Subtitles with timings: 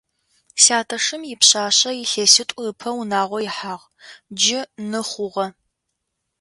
[0.63, 3.83] Сятэшым ипшъашъэ илъэситӏу ыпэ унагъо ихьагъ,
[4.37, 5.45] джы ны хъугъэ.